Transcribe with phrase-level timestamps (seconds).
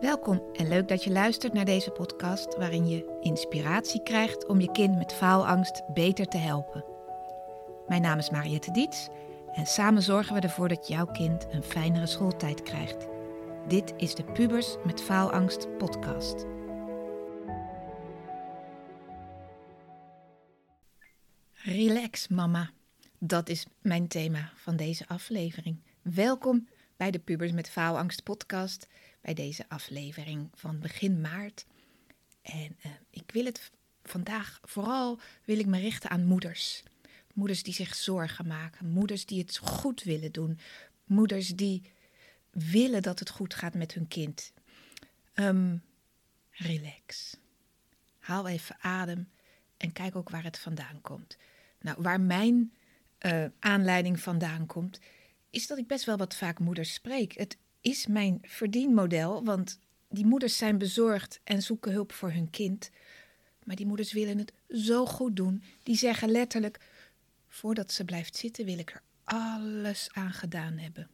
[0.00, 4.72] Welkom en leuk dat je luistert naar deze podcast waarin je inspiratie krijgt om je
[4.72, 6.84] kind met faalangst beter te helpen.
[7.88, 9.08] Mijn naam is Mariette Diets
[9.52, 13.06] en samen zorgen we ervoor dat jouw kind een fijnere schooltijd krijgt.
[13.68, 16.46] Dit is de Pubers met Faalangst podcast.
[21.52, 22.70] Relax, mama.
[23.18, 25.76] Dat is mijn thema van deze aflevering.
[26.02, 28.86] Welkom bij de Pubers met Faalangst podcast
[29.20, 31.66] bij deze aflevering van begin maart.
[32.42, 33.70] En uh, ik wil het
[34.02, 36.82] vandaag vooral wil ik me richten aan moeders.
[37.34, 40.58] Moeders die zich zorgen maken, moeders die het goed willen doen,
[41.04, 41.92] moeders die
[42.50, 44.52] willen dat het goed gaat met hun kind.
[45.34, 45.82] Um,
[46.50, 47.36] relax.
[48.18, 49.30] Haal even adem
[49.76, 51.36] en kijk ook waar het vandaan komt.
[51.80, 52.72] Nou, waar mijn
[53.20, 55.00] uh, aanleiding vandaan komt,
[55.50, 57.32] is dat ik best wel wat vaak moeders spreek.
[57.32, 59.78] Het is mijn verdienmodel, want
[60.08, 62.90] die moeders zijn bezorgd en zoeken hulp voor hun kind.
[63.64, 65.62] Maar die moeders willen het zo goed doen.
[65.82, 66.80] Die zeggen letterlijk:
[67.46, 71.10] voordat ze blijft zitten, wil ik er alles aan gedaan hebben.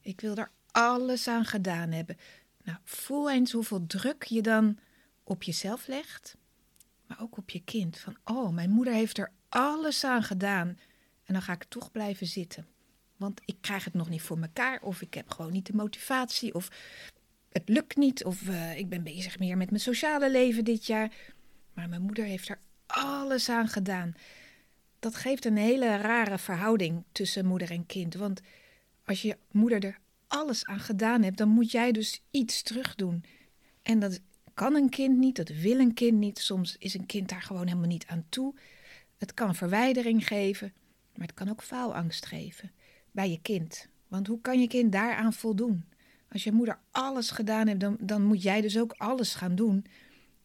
[0.00, 2.16] Ik wil er alles aan gedaan hebben.
[2.64, 4.78] Nou, voel eens hoeveel druk je dan
[5.24, 6.36] op jezelf legt,
[7.06, 7.98] maar ook op je kind.
[7.98, 10.68] Van, oh, mijn moeder heeft er alles aan gedaan
[11.24, 12.66] en dan ga ik toch blijven zitten.
[13.22, 14.80] Want ik krijg het nog niet voor mekaar.
[14.82, 16.54] Of ik heb gewoon niet de motivatie.
[16.54, 16.70] Of
[17.52, 18.24] het lukt niet.
[18.24, 21.12] Of uh, ik ben bezig meer met mijn sociale leven dit jaar.
[21.72, 24.14] Maar mijn moeder heeft er alles aan gedaan.
[24.98, 28.14] Dat geeft een hele rare verhouding tussen moeder en kind.
[28.14, 28.40] Want
[29.04, 29.98] als je moeder er
[30.28, 33.24] alles aan gedaan hebt, dan moet jij dus iets terugdoen.
[33.82, 34.20] En dat
[34.54, 36.38] kan een kind niet, dat wil een kind niet.
[36.38, 38.54] Soms is een kind daar gewoon helemaal niet aan toe.
[39.18, 40.72] Het kan verwijdering geven,
[41.14, 42.70] maar het kan ook faalangst geven
[43.12, 43.88] bij je kind.
[44.08, 45.84] Want hoe kan je kind daaraan voldoen?
[46.28, 49.86] Als je moeder alles gedaan hebt, dan, dan moet jij dus ook alles gaan doen.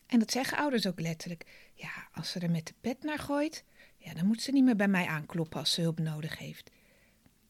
[0.06, 1.72] En dat zeggen ouders ook letterlijk.
[1.74, 3.64] Ja, als ze er met de pet naar gooit,
[3.98, 6.72] ja, dan moet ze niet meer bij mij aankloppen als ze hulp nodig heeft.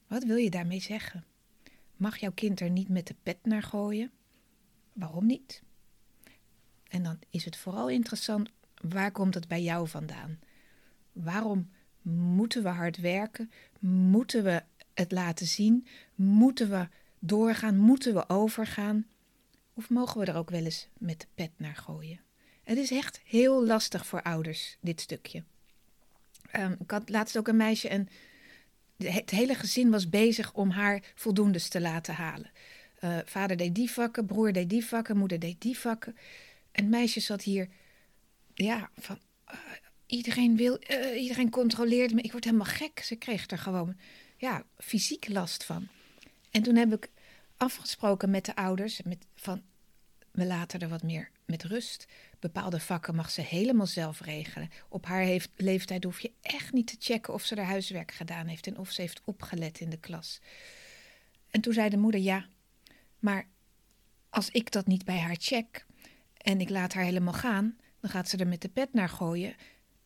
[0.08, 1.26] Wat wil je daarmee zeggen?
[1.96, 4.12] Mag jouw kind er niet met de pet naar gooien?
[4.94, 5.62] Waarom niet?
[6.88, 8.50] En dan is het vooral interessant,
[8.82, 10.40] waar komt het bij jou vandaan?
[11.12, 11.70] Waarom
[12.02, 13.52] moeten we hard werken?
[13.80, 14.64] Moeten we
[14.98, 15.88] het laten zien?
[16.16, 16.88] Moeten we
[17.20, 17.78] doorgaan?
[17.78, 19.08] Moeten we overgaan?
[19.74, 22.20] Of mogen we er ook wel eens met de pet naar gooien?
[22.64, 25.44] Het is echt heel lastig voor ouders, dit stukje.
[26.56, 28.08] Um, ik had laatst ook een meisje en
[28.98, 32.52] het hele gezin was bezig om haar voldoendes te laten halen.
[33.04, 36.16] Uh, vader deed die vakken, broer deed die vakken, moeder deed die vakken.
[36.72, 37.68] En het meisje zat hier,
[38.54, 39.20] ja, van
[39.52, 39.60] uh,
[40.06, 42.22] iedereen wil, uh, iedereen controleert me.
[42.22, 43.00] Ik word helemaal gek.
[43.00, 43.96] Ze kreeg er gewoon
[44.38, 45.88] ja, fysiek last van.
[46.52, 47.10] En toen heb ik
[47.58, 49.62] afgesproken met de ouders met, van
[50.32, 52.08] we laten er wat meer met rust.
[52.40, 54.70] Bepaalde vakken mag ze helemaal zelf regelen.
[54.90, 58.68] Op haar leeftijd hoef je echt niet te checken of ze haar huiswerk gedaan heeft
[58.68, 60.42] en of ze heeft opgelet in de klas.
[61.50, 62.46] En toen zei de moeder ja,
[63.20, 63.48] maar
[64.30, 65.86] als ik dat niet bij haar check
[66.38, 69.56] en ik laat haar helemaal gaan, dan gaat ze er met de pet naar gooien.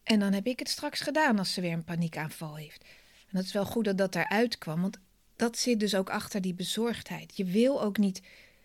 [0.03, 2.85] En dan heb ik het straks gedaan als ze weer een paniekaanval heeft.
[3.31, 4.99] En dat is wel goed dat dat eruit kwam, want
[5.35, 7.37] dat zit dus ook achter die bezorgdheid.
[7.37, 8.21] Je wil ook niet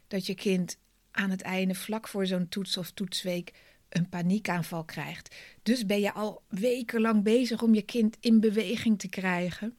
[0.09, 0.79] dat je kind
[1.11, 3.53] aan het einde, vlak voor zo'n toets of toetsweek,
[3.89, 5.35] een paniekaanval krijgt.
[5.63, 9.77] Dus ben je al wekenlang bezig om je kind in beweging te krijgen,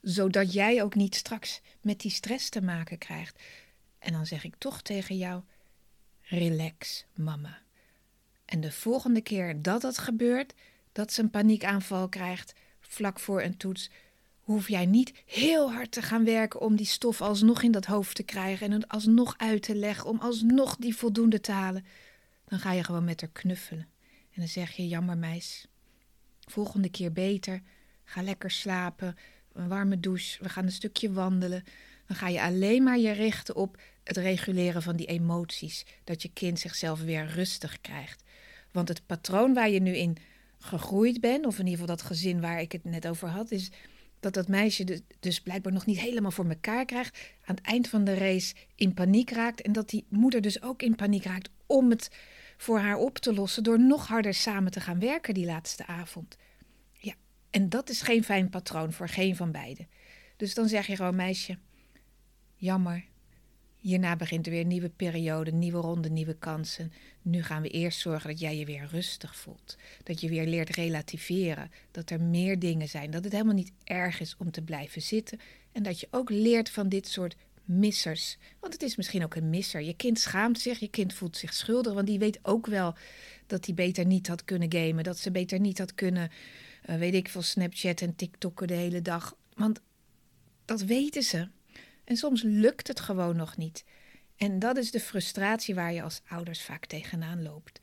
[0.00, 3.42] zodat jij ook niet straks met die stress te maken krijgt.
[3.98, 5.42] En dan zeg ik toch tegen jou:
[6.22, 7.58] relax, mama.
[8.44, 10.54] En de volgende keer dat dat gebeurt,
[10.92, 12.52] dat ze een paniekaanval krijgt,
[12.88, 13.90] vlak voor een toets,
[14.40, 18.16] hoef jij niet heel hard te gaan werken om die stof alsnog in dat hoofd
[18.16, 21.84] te krijgen en het alsnog uit te leggen, om alsnog die voldoende te halen.
[22.44, 23.86] Dan ga je gewoon met haar knuffelen.
[24.36, 25.66] En dan zeg je: Jammer, meis.
[26.40, 27.62] Volgende keer beter.
[28.04, 29.16] Ga lekker slapen.
[29.52, 30.42] Een warme douche.
[30.42, 31.64] We gaan een stukje wandelen.
[32.06, 35.84] Dan ga je alleen maar je richten op het reguleren van die emoties.
[36.04, 38.22] Dat je kind zichzelf weer rustig krijgt.
[38.72, 40.16] Want het patroon waar je nu in
[40.58, 43.70] gegroeid ben, of in ieder geval dat gezin waar ik het net over had, is
[44.20, 48.04] dat dat meisje dus, blijkbaar nog niet helemaal voor elkaar krijgt, aan het eind van
[48.04, 51.90] de race in paniek raakt en dat die moeder dus ook in paniek raakt om
[51.90, 52.10] het
[52.56, 56.36] voor haar op te lossen door nog harder samen te gaan werken die laatste avond.
[56.92, 57.14] Ja,
[57.50, 59.88] en dat is geen fijn patroon voor geen van beiden.
[60.36, 61.58] Dus dan zeg je gewoon, meisje,
[62.54, 63.04] jammer,
[63.86, 66.92] Hierna begint er weer een nieuwe periode, nieuwe ronde, nieuwe kansen.
[67.22, 69.76] Nu gaan we eerst zorgen dat jij je weer rustig voelt.
[70.02, 71.70] Dat je weer leert relativeren.
[71.90, 73.10] Dat er meer dingen zijn.
[73.10, 75.40] Dat het helemaal niet erg is om te blijven zitten.
[75.72, 78.38] En dat je ook leert van dit soort missers.
[78.60, 79.82] Want het is misschien ook een misser.
[79.82, 82.94] Je kind schaamt zich, je kind voelt zich schuldig, want die weet ook wel
[83.46, 85.04] dat hij beter niet had kunnen gamen.
[85.04, 86.30] Dat ze beter niet had kunnen,
[86.86, 89.36] uh, weet ik veel, Snapchat en TikTokken de hele dag.
[89.54, 89.80] Want
[90.64, 91.48] dat weten ze.
[92.06, 93.84] En soms lukt het gewoon nog niet.
[94.36, 97.80] En dat is de frustratie waar je als ouders vaak tegenaan loopt.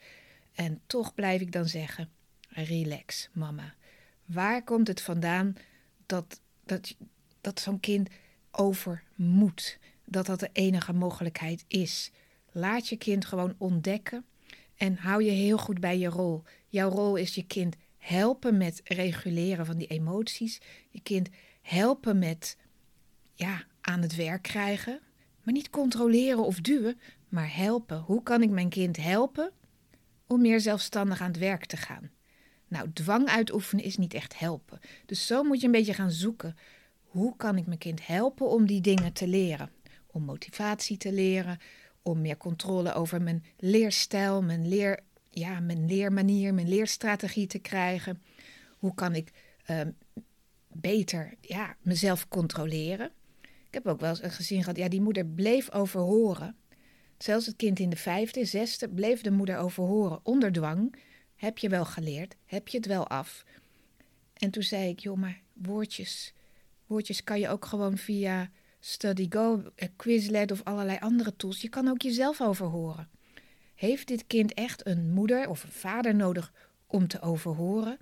[0.53, 2.09] En toch blijf ik dan zeggen:
[2.49, 3.73] relax, mama.
[4.25, 5.55] Waar komt het vandaan
[6.05, 6.95] dat, dat,
[7.41, 8.09] dat zo'n kind
[8.51, 9.79] over moet?
[10.05, 12.11] Dat dat de enige mogelijkheid is.
[12.51, 14.25] Laat je kind gewoon ontdekken
[14.75, 16.43] en hou je heel goed bij je rol.
[16.67, 20.61] Jouw rol is je kind helpen met reguleren van die emoties.
[20.89, 21.29] Je kind
[21.61, 22.57] helpen met
[23.33, 24.99] ja, aan het werk krijgen.
[25.43, 26.99] Maar niet controleren of duwen,
[27.29, 27.99] maar helpen.
[27.99, 29.51] Hoe kan ik mijn kind helpen
[30.27, 32.11] om meer zelfstandig aan het werk te gaan?
[32.67, 34.79] Nou, dwang uitoefenen is niet echt helpen.
[35.05, 36.57] Dus zo moet je een beetje gaan zoeken.
[37.03, 39.71] Hoe kan ik mijn kind helpen om die dingen te leren?
[40.07, 41.57] Om motivatie te leren,
[42.01, 44.99] om meer controle over mijn leerstijl, mijn, leer,
[45.29, 48.21] ja, mijn leermanier, mijn leerstrategie te krijgen.
[48.77, 49.31] Hoe kan ik
[49.69, 49.81] uh,
[50.67, 53.11] beter ja, mezelf controleren?
[53.73, 56.55] Ik heb ook wel eens een gezin gehad, ja, die moeder bleef overhoren.
[57.17, 60.95] Zelfs het kind in de vijfde, zesde bleef de moeder overhoren onder dwang.
[61.35, 62.35] Heb je wel geleerd?
[62.45, 63.45] Heb je het wel af?
[64.33, 66.33] En toen zei ik, joh, maar woordjes,
[66.85, 68.49] woordjes kan je ook gewoon via
[68.79, 71.61] StudyGo, eh, Quizlet of allerlei andere tools.
[71.61, 73.09] Je kan ook jezelf overhoren.
[73.75, 76.53] Heeft dit kind echt een moeder of een vader nodig
[76.87, 77.99] om te overhoren?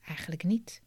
[0.00, 0.82] Eigenlijk niet.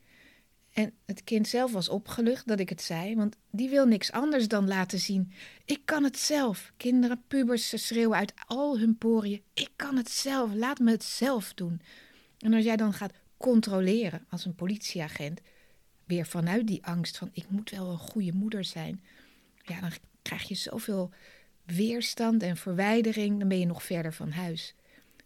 [0.78, 4.48] En het kind zelf was opgelucht dat ik het zei, want die wil niks anders
[4.48, 5.32] dan laten zien.
[5.66, 6.72] Ik kan het zelf.
[6.78, 9.42] Kinderen, pubers, ze schreeuwen uit al hun poriën.
[9.54, 11.82] Ik kan het zelf, laat me het zelf doen.
[12.40, 15.42] En als jij dan gaat controleren als een politieagent,
[16.06, 19.02] weer vanuit die angst van ik moet wel een goede moeder zijn,
[19.64, 19.92] ja, dan
[20.22, 21.12] krijg je zoveel
[21.66, 24.74] weerstand en verwijdering, dan ben je nog verder van huis.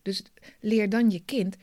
[0.02, 0.24] Dus
[0.60, 1.56] leer dan je kind,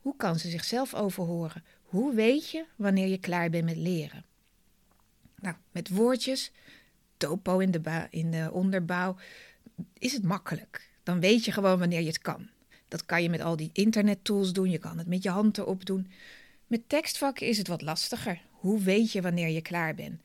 [0.00, 1.64] hoe kan ze zichzelf overhoren?
[1.92, 4.24] Hoe weet je wanneer je klaar bent met leren?
[5.40, 6.52] Nou, met woordjes,
[7.16, 9.16] topo in de, in de onderbouw,
[9.98, 10.90] is het makkelijk.
[11.02, 12.48] Dan weet je gewoon wanneer je het kan.
[12.88, 15.86] Dat kan je met al die internettools doen, je kan het met je hand erop
[15.86, 16.10] doen.
[16.66, 18.40] Met tekstvakken is het wat lastiger.
[18.50, 20.20] Hoe weet je wanneer je klaar bent?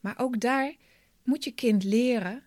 [0.00, 0.74] Maar ook daar
[1.22, 2.42] moet je kind leren.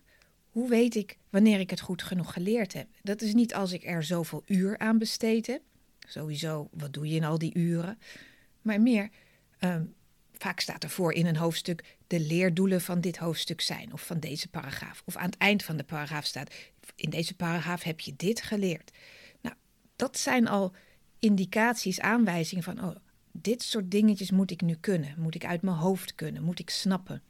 [0.50, 2.86] Hoe weet ik wanneer ik het goed genoeg geleerd heb?
[3.02, 5.62] Dat is niet als ik er zoveel uur aan besteed heb.
[5.98, 7.98] Sowieso, wat doe je in al die uren?
[8.62, 9.10] Maar meer.
[9.58, 9.84] Ehm,
[10.32, 14.48] vaak staat ervoor in een hoofdstuk de leerdoelen van dit hoofdstuk zijn, of van deze
[14.48, 15.02] paragraaf.
[15.04, 16.54] Of aan het eind van de paragraaf staat:
[16.96, 18.90] in deze paragraaf heb je dit geleerd.
[19.40, 19.54] Nou,
[19.96, 20.74] dat zijn al
[21.18, 22.96] indicaties, aanwijzingen van: oh,
[23.32, 25.14] dit soort dingetjes moet ik nu kunnen.
[25.18, 27.22] Moet ik uit mijn hoofd kunnen, moet ik snappen.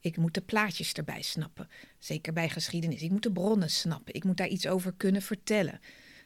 [0.00, 1.68] Ik moet de plaatjes erbij snappen.
[1.98, 3.02] Zeker bij geschiedenis.
[3.02, 4.14] Ik moet de bronnen snappen.
[4.14, 5.80] Ik moet daar iets over kunnen vertellen.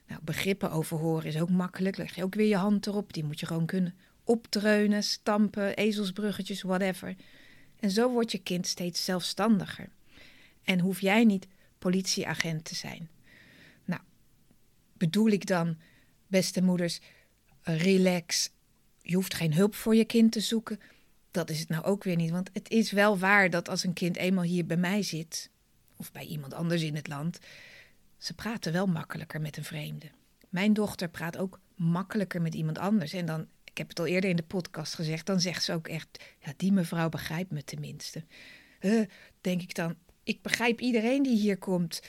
[0.07, 1.97] Nou, begrippen over horen is ook makkelijk.
[1.97, 3.13] Leg je ook weer je hand erop.
[3.13, 7.17] Die moet je gewoon kunnen opdreunen, stampen, ezelsbruggetjes, whatever.
[7.81, 9.89] En zo wordt je kind steeds zelfstandiger.
[10.63, 11.47] En hoef jij niet
[11.79, 13.09] politieagent te zijn.
[13.85, 14.01] Nou,
[14.93, 15.77] bedoel ik dan,
[16.27, 17.01] beste moeders,
[17.63, 18.51] relax.
[19.01, 20.81] Je hoeft geen hulp voor je kind te zoeken.
[21.31, 22.31] Dat is het nou ook weer niet.
[22.31, 25.51] Want het is wel waar dat als een kind eenmaal hier bij mij zit,
[25.97, 27.39] of bij iemand anders in het land,
[28.19, 30.11] ze praten wel makkelijker met een vreemde.
[30.49, 33.13] Mijn dochter praat ook makkelijker met iemand anders.
[33.13, 35.89] En dan ik heb het al eerder in de podcast gezegd, dan zegt ze ook
[35.89, 38.25] echt, ja, die mevrouw begrijpt me tenminste.
[39.41, 42.03] Denk ik dan, ik begrijp iedereen die hier komt.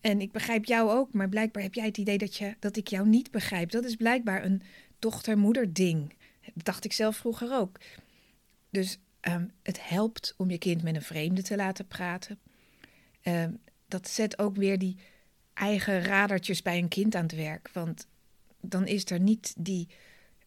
[0.00, 2.88] En ik begrijp jou ook, maar blijkbaar heb jij het idee dat, je, dat ik
[2.88, 3.70] jou niet begrijp.
[3.70, 4.62] Dat is blijkbaar een
[4.98, 6.14] dochter-moeder ding.
[6.54, 7.78] Dat dacht ik zelf vroeger ook.
[8.70, 12.38] Dus um, het helpt om je kind met een vreemde te laten praten.
[13.22, 13.58] Um,
[13.88, 14.96] dat zet ook weer die
[15.54, 17.70] eigen radertjes bij een kind aan het werk.
[17.72, 18.06] Want
[18.60, 19.88] dan is er niet die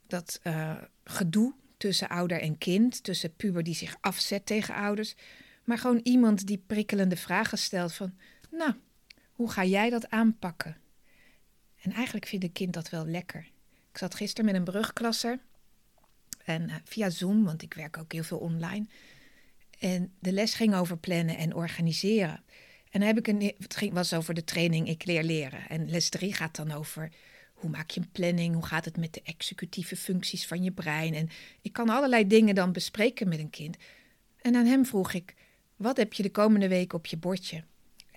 [0.10, 5.16] dat uh, gedoe tussen ouder en kind, tussen puber die zich afzet tegen ouders,
[5.64, 8.18] maar gewoon iemand die prikkelende vragen stelt van,
[8.52, 8.74] nou,
[9.32, 10.78] hoe ga jij dat aanpakken?
[11.82, 13.52] En eigenlijk vindt een kind dat wel lekker.
[13.92, 15.40] Ik zat gisteren met een brugklasser
[16.44, 18.86] en uh, via Zoom, want ik werk ook heel veel online.
[19.80, 22.44] En de les ging over plannen en organiseren.
[22.90, 25.70] En heb ik een, het ging, was over de training Ik leer leren.
[25.70, 27.12] En les 3 gaat dan over
[27.60, 28.54] hoe maak je een planning?
[28.54, 31.14] Hoe gaat het met de executieve functies van je brein?
[31.14, 31.30] En
[31.62, 33.78] ik kan allerlei dingen dan bespreken met een kind.
[34.42, 35.36] En aan hem vroeg ik:
[35.76, 37.64] wat heb je de komende week op je bordje?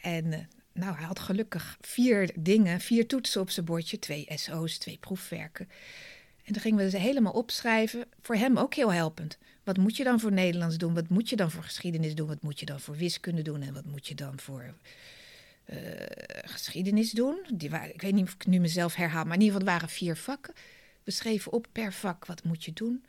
[0.01, 0.39] En uh,
[0.73, 5.69] nou, hij had gelukkig vier dingen, vier toetsen op zijn bordje: twee SO's, twee proefwerken.
[6.45, 8.05] En toen gingen we ze helemaal opschrijven.
[8.21, 9.39] Voor hem ook heel helpend.
[9.65, 10.95] Wat moet je dan voor Nederlands doen?
[10.95, 12.29] Wat moet je dan voor geschiedenis doen?
[12.29, 13.63] Wat moet je dan voor wiskunde doen?
[13.63, 14.75] En wat moet je dan voor
[15.73, 15.79] uh,
[16.43, 17.47] geschiedenis doen?
[17.55, 19.89] Die waren, ik weet niet of ik nu mezelf herhaal, maar in ieder geval waren
[19.89, 20.55] vier vakken.
[21.05, 23.05] We schreven op per vak wat moet je doen.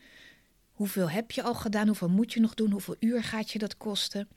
[0.72, 1.88] Hoeveel heb je al gedaan?
[1.88, 2.72] Hoeveel moet je nog doen?
[2.72, 4.28] Hoeveel uur gaat je dat kosten?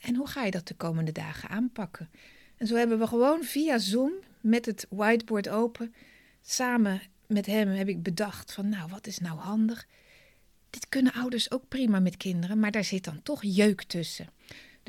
[0.00, 2.10] En hoe ga je dat de komende dagen aanpakken?
[2.56, 5.94] En zo hebben we gewoon via Zoom met het whiteboard open,
[6.42, 9.86] samen met hem heb ik bedacht van nou, wat is nou handig?
[10.70, 14.28] Dit kunnen ouders ook prima met kinderen, maar daar zit dan toch jeuk tussen.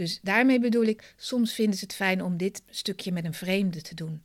[0.02, 3.82] Dus daarmee bedoel ik, soms vinden ze het fijn om dit stukje met een vreemde
[3.82, 4.24] te doen.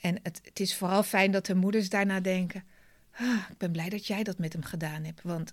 [0.00, 2.64] En het, het is vooral fijn dat de moeders daarna denken:
[3.12, 5.22] ah, ik ben blij dat jij dat met hem gedaan hebt.
[5.22, 5.52] Want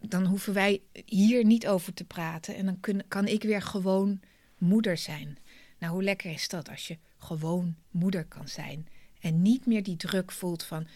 [0.00, 2.54] dan hoeven wij hier niet over te praten.
[2.54, 4.20] En dan kan ik weer gewoon
[4.58, 5.38] moeder zijn.
[5.78, 8.88] Nou, hoe lekker is dat als je gewoon moeder kan zijn.
[9.20, 10.86] En niet meer die druk voelt van: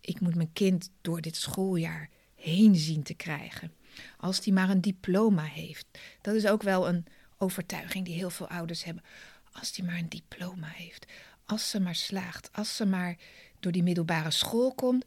[0.00, 3.72] ik moet mijn kind door dit schooljaar heen zien te krijgen.
[4.16, 5.86] Als die maar een diploma heeft.
[6.20, 7.06] Dat is ook wel een
[7.38, 9.04] overtuiging die heel veel ouders hebben.
[9.52, 11.06] Als die maar een diploma heeft.
[11.44, 12.52] Als ze maar slaagt.
[12.52, 13.16] Als ze maar
[13.60, 15.04] door die middelbare school komt.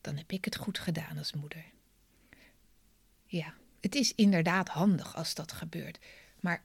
[0.00, 1.64] Dan heb ik het goed gedaan als moeder.
[3.26, 5.98] Ja, het is inderdaad handig als dat gebeurt.
[6.40, 6.64] Maar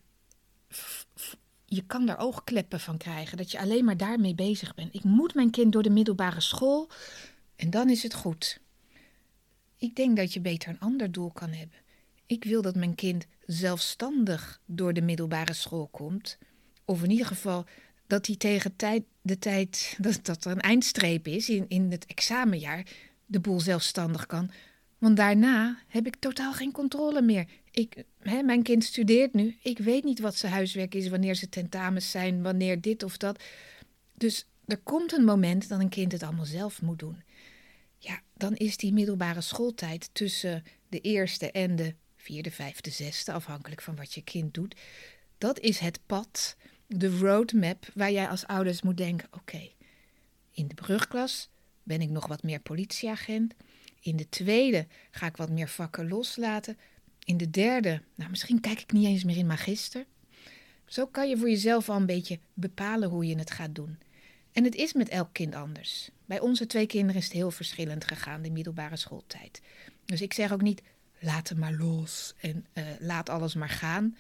[1.65, 3.37] je kan daar oogkleppen van krijgen.
[3.37, 4.95] Dat je alleen maar daarmee bezig bent.
[4.95, 6.89] Ik moet mijn kind door de middelbare school.
[7.55, 8.59] En dan is het goed.
[9.77, 11.77] Ik denk dat je beter een ander doel kan hebben.
[12.27, 16.37] Ik wil dat mijn kind zelfstandig door de middelbare school komt.
[16.85, 17.65] Of in ieder geval
[18.07, 22.05] dat hij tegen tijd, de tijd dat, dat er een eindstreep is in, in het
[22.05, 22.85] examenjaar,
[23.25, 24.51] de boel zelfstandig kan.
[24.97, 27.47] Want daarna heb ik totaal geen controle meer.
[27.71, 29.57] Ik, hè, mijn kind studeert nu.
[29.61, 33.43] Ik weet niet wat zijn huiswerk is, wanneer ze tentamens zijn, wanneer dit of dat.
[34.13, 37.23] Dus er komt een moment dat een kind het allemaal zelf moet doen.
[37.97, 41.95] Ja, dan is die middelbare schooltijd tussen de eerste en de
[42.27, 44.75] vierde, vijfde, zesde, afhankelijk van wat je kind doet.
[45.37, 46.55] Dat is het pad,
[46.87, 49.69] de roadmap waar jij als ouders moet denken: oké,
[50.51, 51.49] in de brugklas
[51.83, 53.53] ben ik nog wat meer politieagent.
[53.99, 56.77] In de tweede ga ik wat meer vakken loslaten.
[57.23, 60.05] In de derde, nou misschien kijk ik niet eens meer in magister.
[60.85, 63.99] Zo kan je voor jezelf al een beetje bepalen hoe je het gaat doen.
[64.51, 66.09] En het is met elk kind anders.
[66.25, 69.61] Bij onze twee kinderen is het heel verschillend gegaan, de middelbare schooltijd.
[70.05, 70.81] Dus ik zeg ook niet,
[71.27, 74.17] laat het maar los en uh, laat alles maar gaan.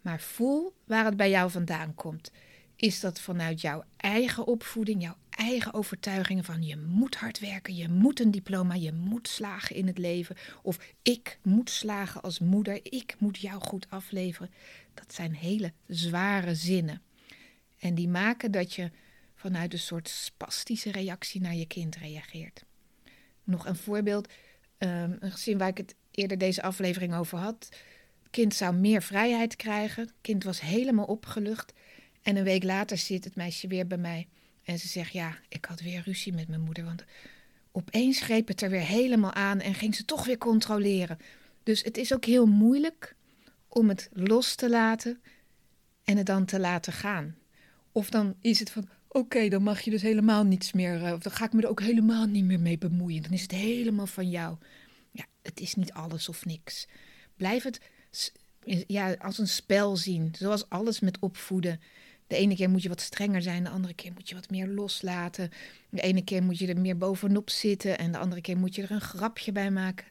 [0.00, 2.30] Maar voel waar het bij jou vandaan komt.
[2.76, 7.88] Is dat vanuit jouw eigen opvoeding, jouw eigen overtuigingen van je moet hard werken, je
[7.88, 10.36] moet een diploma, je moet slagen in het leven.
[10.62, 14.50] Of ik moet slagen als moeder, ik moet jou goed afleveren.
[14.94, 17.02] Dat zijn hele zware zinnen.
[17.78, 18.90] En die maken dat je
[19.34, 22.64] vanuit een soort spastische reactie naar je kind reageert.
[23.44, 24.28] Nog een voorbeeld,
[24.78, 27.68] um, een gezin waar ik het eerder deze aflevering over had.
[28.30, 30.10] Kind zou meer vrijheid krijgen.
[30.20, 31.72] Kind was helemaal opgelucht.
[32.22, 34.28] En een week later zit het meisje weer bij mij.
[34.62, 36.84] En ze zegt: Ja, ik had weer ruzie met mijn moeder.
[36.84, 37.04] Want
[37.72, 41.18] opeens greep het er weer helemaal aan en ging ze toch weer controleren.
[41.62, 43.16] Dus het is ook heel moeilijk
[43.68, 45.20] om het los te laten
[46.04, 47.36] en het dan te laten gaan.
[47.92, 51.02] Of dan is het van: Oké, dan mag je dus helemaal niets meer.
[51.02, 53.22] Uh, of dan ga ik me er ook helemaal niet meer mee bemoeien.
[53.22, 54.56] Dan is het helemaal van jou.
[55.46, 56.86] Het is niet alles of niks.
[57.36, 57.80] Blijf het
[58.86, 60.34] ja, als een spel zien.
[60.38, 61.80] Zoals alles met opvoeden.
[62.26, 64.66] De ene keer moet je wat strenger zijn, de andere keer moet je wat meer
[64.66, 65.50] loslaten.
[65.88, 68.82] De ene keer moet je er meer bovenop zitten en de andere keer moet je
[68.82, 70.06] er een grapje bij maken.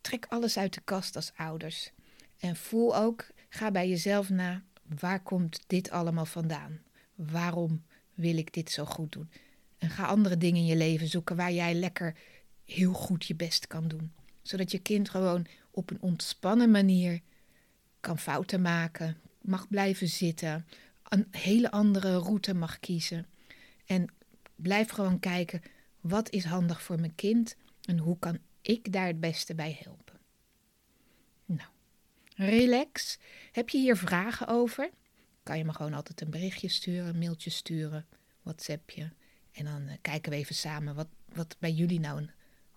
[0.00, 1.90] Trek alles uit de kast als ouders.
[2.38, 4.62] En voel ook, ga bij jezelf na,
[4.98, 6.80] waar komt dit allemaal vandaan?
[7.14, 7.84] Waarom
[8.14, 9.30] wil ik dit zo goed doen?
[9.78, 12.16] En ga andere dingen in je leven zoeken waar jij lekker
[12.64, 14.12] heel goed je best kan doen.
[14.42, 17.20] Zodat je kind gewoon op een ontspannen manier
[18.00, 20.66] kan fouten maken, mag blijven zitten,
[21.08, 23.26] een hele andere route mag kiezen.
[23.86, 24.08] En
[24.56, 25.62] blijf gewoon kijken,
[26.00, 30.18] wat is handig voor mijn kind en hoe kan ik daar het beste bij helpen?
[31.44, 31.68] Nou,
[32.34, 33.18] relax.
[33.52, 34.90] Heb je hier vragen over?
[35.42, 38.06] Kan je me gewoon altijd een berichtje sturen, een mailtje sturen,
[38.42, 39.12] WhatsAppje.
[39.52, 42.30] En dan uh, kijken we even samen wat, wat bij jullie nou een